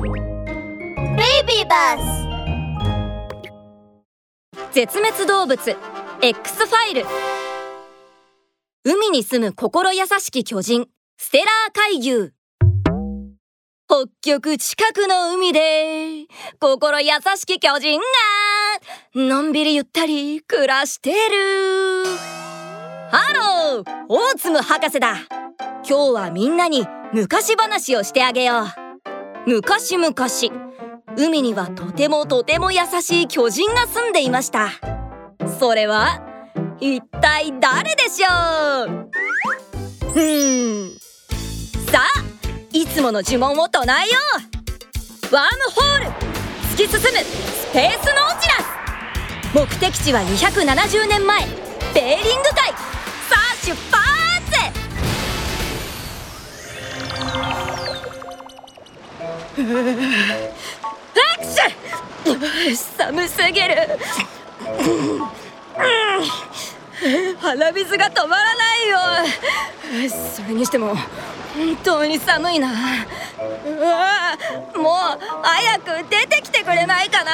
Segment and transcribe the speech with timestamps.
[0.00, 0.06] ベイ
[1.44, 2.02] ビーバス
[4.72, 5.76] 絶滅動物
[6.22, 7.04] X ファイル。
[8.84, 12.30] 海に住む心優しき巨人ステラー海牛。
[13.88, 16.28] 北極近くの海で
[16.60, 18.04] 心優しき巨人が
[19.20, 21.16] のんびりゆったり暮らしてる。
[23.10, 25.16] ハローオーツム博士だ。
[25.58, 28.66] 今日はみんなに昔話をしてあげよう。
[29.48, 30.14] 昔々
[31.16, 34.68] 海にはとてもとても優しい巨人が住んでいました。
[35.58, 36.20] それは
[36.78, 38.26] 一体誰でしょ
[38.84, 39.08] う？
[40.14, 40.20] う
[40.88, 40.90] ん。
[41.90, 42.06] さあ
[42.74, 44.18] いつもの呪文を唱えよ
[45.30, 45.34] う。
[45.34, 46.06] ワームホール。
[46.76, 47.00] 突き進む。
[47.00, 49.54] スペースノーチラス。
[49.54, 51.46] 目的地は270年前。
[51.94, 52.68] ベーリング海。
[52.68, 54.07] さあ出発。
[59.58, 59.62] ア
[61.36, 62.32] クショ
[62.72, 63.98] ン寒すぎる。
[67.40, 68.98] 鼻水が止まらないよ。
[70.10, 74.36] それにしても本当に寒いなうわ
[74.76, 77.32] もう早く出てきてくれないかな。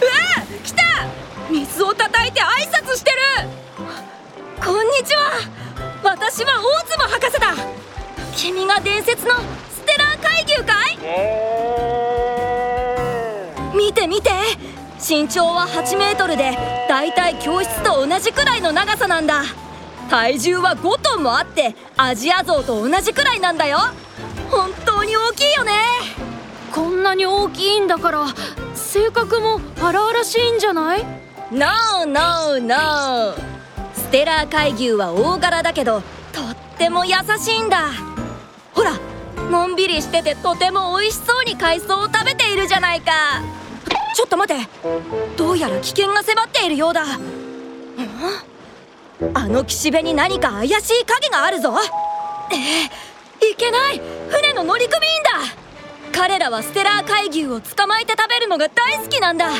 [0.00, 0.10] うわ
[0.64, 0.82] 来た。
[1.48, 3.16] 水を叩いて挨拶してる。
[4.64, 5.30] こんにちは。
[6.02, 7.54] 私は大妻博士だ。
[8.34, 9.34] 君が伝説の
[10.38, 10.74] ステラー海牛か
[13.72, 14.30] い見て見て
[14.98, 16.56] 身長は8メートルで
[16.88, 19.42] だいたい教室と同じくらいの長さなんだ
[20.10, 23.78] 体重は5トンもあってアジアゾウと同じくらいなんだよ
[24.50, 25.72] 本当に大きいよね
[26.72, 28.26] こんなに大きいんだから
[28.74, 31.04] 性格も荒々しいんじゃない
[31.50, 33.34] ?No no no
[33.94, 37.90] ステラー海牛は大柄だけどとっても優しいんだ
[38.72, 38.92] ほら
[39.50, 43.42] のんびりしててとても美味しそうに海藻を食べているじゃないか。
[44.14, 44.68] ちょっと待て。
[45.36, 47.02] どうやら危険が迫っているようだ。
[49.34, 51.74] あの岸辺に何か怪しい影があるぞ。
[52.52, 54.00] ええいけない。
[54.28, 54.98] 船の乗組員だ。
[56.12, 59.50] 彼らはステラー海牛を捕まえて食べるのが大好きなんだ。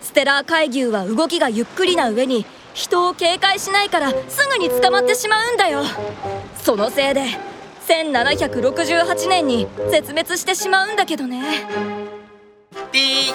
[0.00, 5.82] ステラー海牛は動きがゆっくりな上に人を警戒しないからすぐに捕まってしまうんだよ。
[6.62, 7.53] そのせいで
[7.86, 11.42] 1768年に絶滅してしまうんだけどね。
[12.90, 13.34] ピー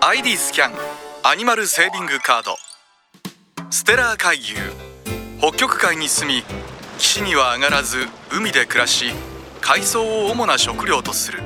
[0.00, 0.74] ID スキャン
[1.22, 2.56] アニマルセービングカード。
[3.70, 4.54] ステラー海牛
[5.38, 6.44] 北極海に住み
[6.98, 9.12] 岸には上がらず海で暮らし
[9.60, 11.40] 海藻を主な食料とする。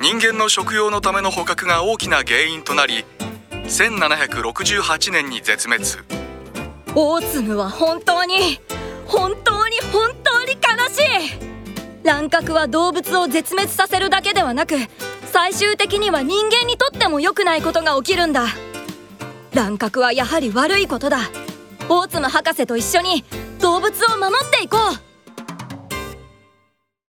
[0.00, 3.04] 人間の食用のための捕獲が大きな原因となり
[3.50, 5.84] 1768年に絶滅。
[6.94, 8.60] オーツムは本当に
[9.06, 9.34] 本
[12.08, 14.76] 乱獲は動物を絶滅させるだけではなく
[15.26, 18.46] 最終的には人間にとっても良くないことが起きるんだ。
[19.52, 21.18] 乱獲はやはり悪いことだ。
[21.86, 23.26] 大妻博士と一緒に
[23.60, 25.07] 動物を守っていこう。